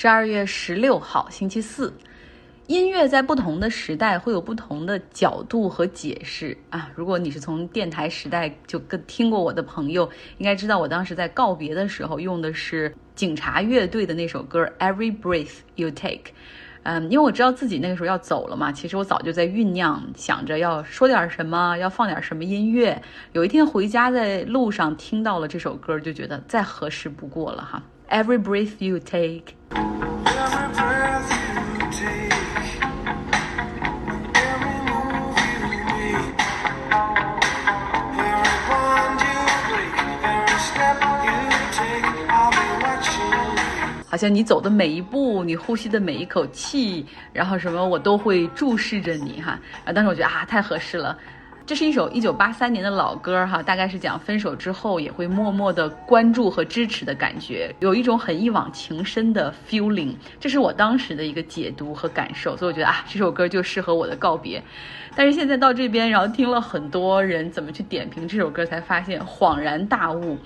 [0.00, 1.92] 十二月十六号，星期四。
[2.68, 6.88] 音乐在不同的时代会有不同的角度和解释啊。
[6.94, 16.12] 如果你是从电台时代就跟听过我的朋友，应该知道我当时在告别的时候用的是警察乐队的那首歌《Every Breath You Take》。
[16.84, 23.02] 嗯，因为我知道自己那个时候要走了嘛，其实我早就在酝酿，想着要说点什么，要放点什么音乐。
[23.32, 27.82] 有一天回家在路上听到了这首歌，就觉得再合适不过了哈。
[28.08, 29.57] Every breath you take。
[44.10, 49.56] 好像你走的每一步，你呼吸的每一口气，然后什么我都会注视着你哈。
[49.84, 51.16] 啊，当时我觉得啊，太合适了。
[51.68, 60.14] 这是一首一九八三年的老歌哈，大概是讲分手之后也会默默的关注和支持的感觉，有一种很一往情深的 feeling。
[60.40, 64.62] 这是我当时的一个解读和感受，所以我觉得啊，这首歌就适合我的告别。
[65.14, 70.38] 但是现在到这边，然后听了很多人怎么去点评这首歌，才发现恍然大悟。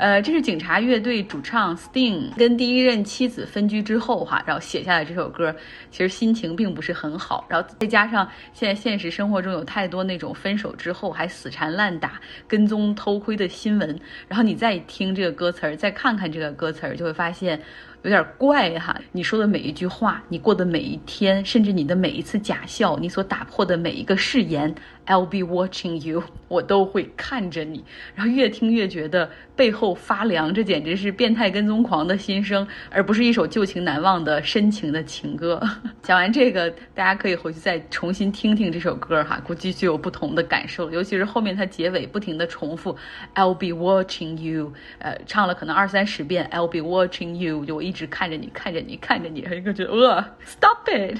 [0.00, 5.54] 呃，这是警察乐队主唱 Sting 跟第一任妻子分居之后哈，然后写下来这首歌，
[5.90, 7.44] 其实心情并不是很好。
[7.50, 17.60] 然后再加上现在现实生活中有太多那种分手之后还死缠烂打、跟踪偷窥的新闻，然后你再听这个歌词儿，再看看这个歌词儿，就会发现。
[18.02, 24.74] 有点怪哈，你说的每一句话，你过的每一天，甚至你的每一次假笑，你所打破的每一个誓言
[25.10, 27.84] ，I'll be watching you，我都会看着你。
[28.14, 35.60] 然后越听越觉得背后发凉，这简直是变态跟踪狂的心声，而不是一首旧情难忘的深情的情歌。
[36.02, 40.90] 讲完这个，大家可以回去再重新听听这首歌哈，估计就有不同的感受。
[40.90, 42.96] 尤其是后面它结尾不停的重复
[43.34, 47.90] I'll be watching you，呃，唱了可能二三十遍 I'll be watching you，就我一。
[47.92, 51.18] 直看着你，看着你，看着你，一个觉呃，stop it。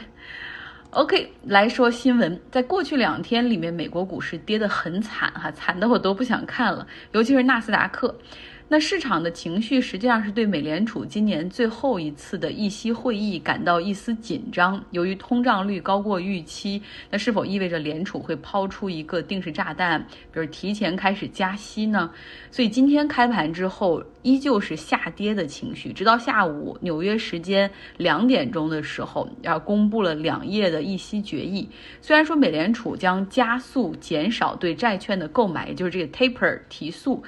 [0.91, 8.13] OK，来说新闻，在过去两天里面，美国股市跌得很惨哈，惨得我都不想看了，尤其是纳斯达克。
[8.73, 14.81] 那市场的情绪实际上是对美联储今年最后一次的议息会议感到一丝紧张。
[14.93, 20.01] 由于通胀率高过预期，那是否意味着联储会抛出一个定时炸弹，
[20.33, 22.09] 比如提前开始加息呢？
[22.53, 31.69] 所以今天开盘之后依旧是下跌的情绪，直到下午纽约时间两点钟的时候，要公布了两页的议息决议。
[32.01, 37.21] 虽然说美联储将加速减少对债券的购买，也就是这个 taper 提速。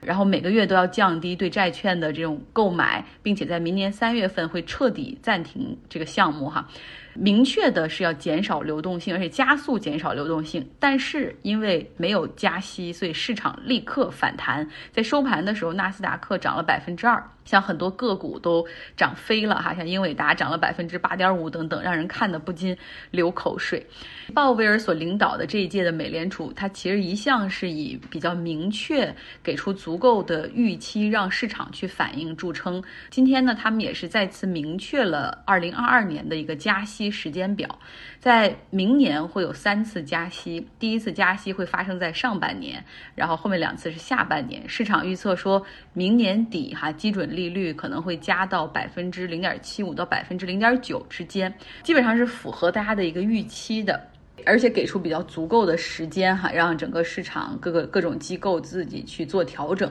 [0.00, 6.66] 然后每个月都要降低对债券的这种购买，并且在明年三月份会彻底暂停这个项目哈。
[7.14, 10.64] 明确的是要减少流动性，而且加速减少流动性。
[10.78, 14.68] 但是因为没有加息，所以市场立刻反弹。
[14.92, 17.28] 在收盘的时候，纳斯达克涨了百分之二。
[17.48, 18.62] 像很多个股都
[18.94, 22.76] 涨飞了哈，像英伟达涨了百分之八点五等等，让人看得不禁
[23.10, 23.86] 流口水。
[24.34, 32.84] 鲍威尔所领导的这一届的美联储，它其实一向是以比较明确给出足够的预期，让市场去反应著称。
[33.08, 37.78] 今天呢，他们也是再次明确了二零二二年的一个加息时间表，
[38.20, 42.84] 在明年会有三次加息，第一次加息会发生在上半年，
[43.14, 44.68] 然后后面两次是下半年。
[44.68, 47.37] 市场预测说明年底哈基准。
[47.38, 51.52] 利率可能会加到百分之零点七五到百分之零点九之间，
[51.84, 54.00] 基本上是符合大家的一个预期的，
[54.44, 59.88] 而且给出比较足够的时间哈，让整个市场各个各种机构自己去做调整。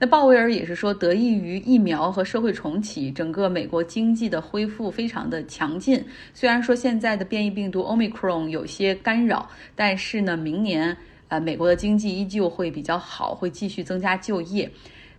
[0.00, 6.02] 那鲍威尔也是说，得益于疫苗和社会重启，整个美国经济的恢复非常的强劲。
[6.34, 10.96] 虽然说现在的变异病毒 Omicron 有些干扰，但是呢，明年
[11.28, 14.68] 呃美国的经济依旧会比较好，会继续增加就业。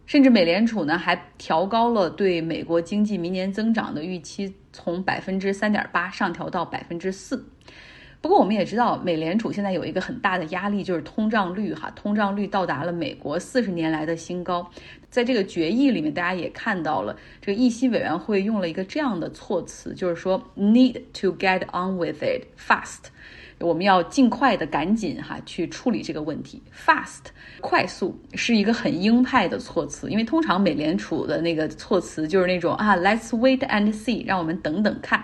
[0.05, 7.45] 甚至美联储呢还调高了对美国经济明年增长的预期，从百分之三点八上调到百分之四。
[8.19, 14.69] 不过我们也知道，美联储现在有一个很大的压力，就是通胀率哈，通胀率到达了美国四十年来的新高。
[15.09, 23.09] 在这个决议里面，大家也看到了，这个议息委员会用了一个这样的措辞，就是说 need to get on with it fast。
[23.61, 35.23] 我们要尽快的赶紧哈去处理这个问题，fast 快速是一个很鹰派的措辞，因为通常美联储的那个措辞就是那种啊，let's wait and see，让我们等等看。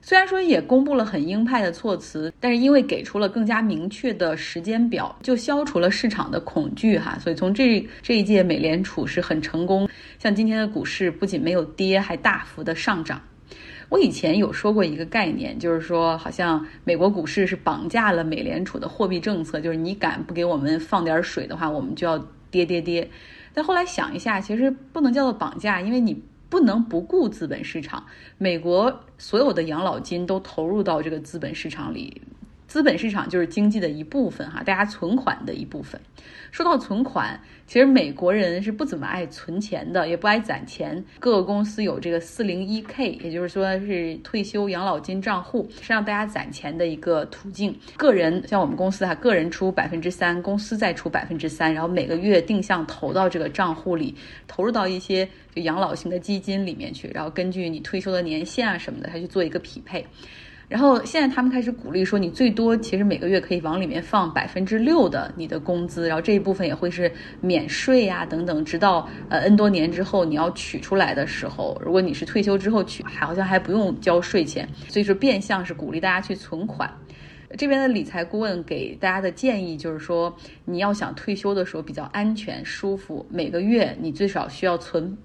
[0.00, 7.18] 虽然说也公布了很鹰派的措辞，但是因为给出了更加明确的时间表，就消除了市场的恐惧哈。
[7.18, 9.86] 所以从这这一届美联储是很成功，
[10.18, 13.20] 像今天的股市不仅没有跌，还大幅的上涨。
[13.88, 22.18] 我以前有说过一个概念，就是说，好像美国股市是绑架了美联储的货币政策，就是你敢不给我们放点水的话，我们就要
[22.50, 23.08] 跌跌跌。
[23.54, 28.04] 但后来想一下，其实不能叫做绑架，因为你不能不顾资本市场。
[28.36, 32.20] 美国所有的养老金都投入到这个资本市场里。
[32.68, 35.98] 资本市场就是经济的一部分哈，大家存款的一部分。
[36.50, 41.02] 说到存款，其实美国人是不怎么爱存钱的，也不爱攒钱。
[41.18, 47.74] 各个公司有这个四零一 K，也就是说是退休养老金账户，是让大家攒钱的一个途径。
[47.96, 54.14] 个人像我们公司哈，个人出百分之三，公司再出百分之三，然后每个月定向投到这个账户里，
[54.46, 60.04] 投入到一些就养老型的基金里面去，然后根据你退休的年限啊什么的，它去做一个匹配。
[60.68, 67.10] 然后现在他们开始鼓励说，你最多其实每个月可以往里面放百分之六的你的工资，然后这一部分也会是
[67.40, 76.92] 免税呀等等，直到呃 N 多年之后你要取出来的时候，如果你是退休之后取，好像还不用交税钱，所以说变相是鼓励大家去存款。
[77.56, 80.36] 这边的理财顾问给大家的建议就是说，
[80.66, 85.16] 你要想退休的时候比较安全舒服，每个月你最少需要存。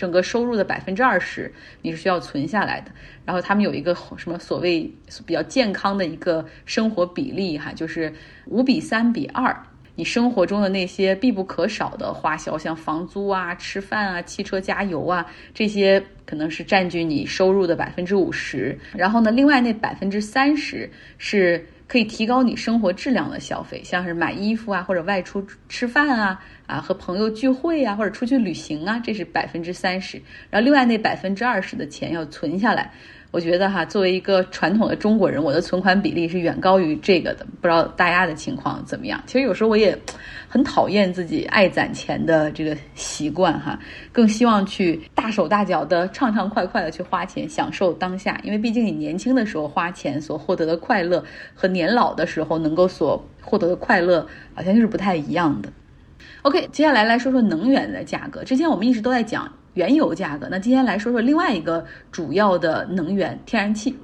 [0.00, 1.52] 整个收入的百分之二十，
[1.82, 2.90] 你是需要存下来的。
[3.26, 4.90] 然后他们有一个什么所谓
[5.26, 8.10] 比较健康的一个生活比例哈，就是
[8.46, 9.54] 五比三比二。
[9.96, 18.78] 你生活中的那些必不可少的花销，像房租啊、吃饭啊、汽车加油啊，这些可能是占据你收入的百分之五十。
[18.96, 20.88] 然后呢，另外那百分之三十
[21.18, 21.62] 是。
[21.90, 30.22] 可以提高你生活质量的消费，像是买衣服啊，或者外出吃饭啊，啊和朋友聚会啊，或者出去旅行啊，这是百分之三十。
[30.50, 32.92] 然后另外那百分之二十的钱要存下来。
[33.32, 37.46] 我觉得哈，作为一个传统的中国人，我的存款比例是远高于这个的。
[37.60, 39.22] 不知道大家的情况怎么样？
[39.24, 39.96] 其实有时候我也
[40.48, 43.78] 很讨厌自己爱攒钱的这个习惯哈，
[44.10, 48.40] 更希望去大手大脚的、畅畅快快的去花钱，享受当下。
[48.42, 51.22] 因为毕竟你年轻的时候花钱所获得的快乐，
[51.54, 55.72] 和年老的时候能够所获得的快乐，好像就是不太一样的。
[56.42, 58.42] OK，接下来来说说能源的价格。
[58.42, 59.48] 之前我们一直都在讲。
[59.80, 61.82] 原油价格，那今天来说说另外一个
[62.12, 63.96] 主要的能源——天然气。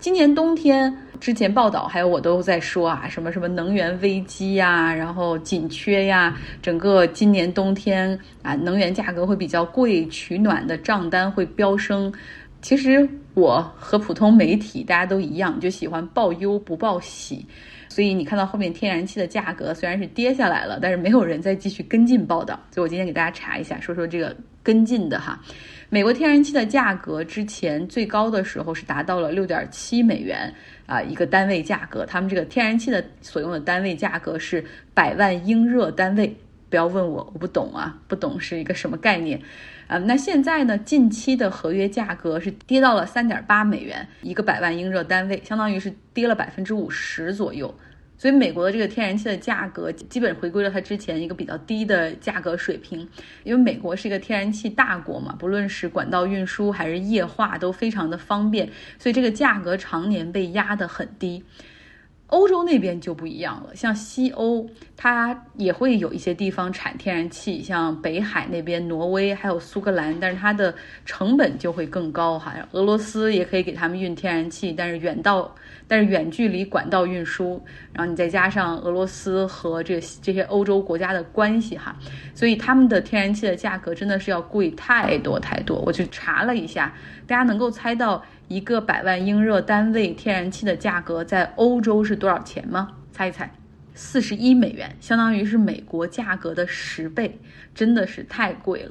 [0.00, 12.12] 今年冬天之前报道，还有我都在说啊，什么什么能源危机呀，然后紧缺呀，整个今年冬天啊，能源价格会比较贵，取暖的账单会飙升。
[12.60, 17.46] 其实我和普通媒体大家都一样，就喜欢报忧不报喜。
[17.92, 22.58] 所以你看到后面天然气的价格虽然是跌下来了，但是没有人再继续跟进报道。
[22.70, 25.38] 所以我今天给大家查一下，说说这个跟进的哈。
[25.90, 30.50] 美国天然气的价格之前最高的时候是达到了六点七美元
[30.86, 36.34] 啊一个单位价格，他们这个天然气的所用的单位价格是百万英热单位。
[36.70, 39.38] 不要问我，我不懂啊，不懂是一个什么概念。
[39.92, 40.78] 啊，那现在呢？
[40.78, 47.74] 近期的合约价格是跌到了三点八美元一个百万英热单位，相当于是跌了百分之五十左右。
[48.16, 53.06] 所以美国的这个天然气的价格基本回归了它之前一个比较低的价格水平。
[53.44, 58.66] 因为美国是一个天然气大国嘛，不论是管道运输还是液化都非常的方便，
[58.98, 61.44] 所以这个价格常年被压得很低。
[62.32, 70.74] 欧洲那边就不一样了，像西欧，它也会有一些地方产天然气，像北海那边、挪威还有苏格兰，但是它的
[71.04, 72.54] 成本就会更高哈。
[72.72, 75.54] 俄罗斯也可以给他们运天然气，但是远到，
[75.86, 77.62] 但是远距离管道运输，
[77.92, 81.94] 然后你再加上俄罗斯和这这些欧洲国家的关系哈，
[82.34, 85.82] 所以他们的天然气的价格真的是要贵太多太多。
[85.84, 86.94] 我去查了一下，
[87.26, 88.24] 大家能够猜到。
[88.52, 92.90] 一个百万英热单位天然气的价格在欧洲是多少钱吗？
[93.10, 93.50] 猜一猜，
[93.94, 97.38] 四十一美元，相当于是美国价格的十倍，
[97.74, 98.90] 真的是太贵了。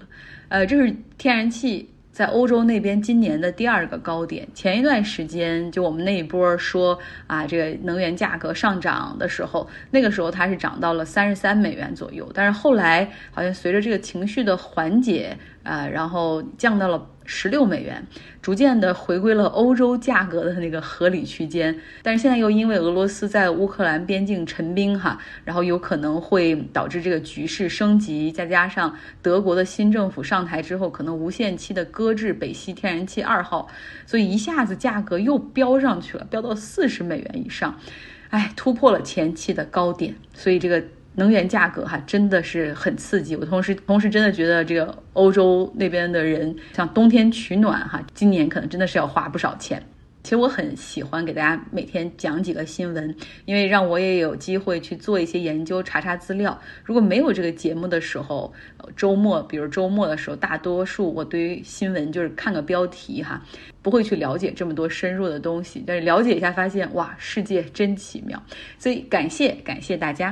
[0.50, 4.48] 呃，这是天然气在欧洲那边今年的第二个高点。
[4.56, 17.08] 前一段时间就我们那一波说啊，这个能源价格上涨的时候，那个时候它是涨到了三十三美元左右，但是后来好像随着这个情绪的缓解，啊，然后降到了。
[17.26, 18.06] 十六美元，
[18.42, 33.68] 逐渐的回归了欧洲价格的那个合理区间，但是现在又因为俄罗斯在乌克兰边境陈兵哈，然后有可能会导致这个局势升级，再加上德国的新政府上台之后，可能无限期的搁置北溪天然气二号，
[34.06, 37.80] 所以一下子价格又飙上去了，飙到四十美元以上，
[38.30, 40.84] 哎，突破了前期的高点，所以这个。
[41.16, 49.82] 能源价格哈真的是很刺激，我同时同时真的觉得这个欧洲那边的人像冬天取暖哈，今年可能真的是要花不少钱。
[50.24, 53.16] 其实我很喜欢给大家每天讲几个新闻，
[53.46, 56.62] 因为让我也有机会去做一些研究、查查资料。
[56.84, 58.54] 如果没有这个节目的时候，
[58.96, 63.42] 周末比如周末的时候，大多数我对于新闻就是看个标题哈，
[63.82, 65.84] 不会去了解这么多深入的东西。
[65.88, 68.42] 但是了解一下，发现哇，世界真奇妙。
[68.78, 70.32] 所以感谢感谢大家。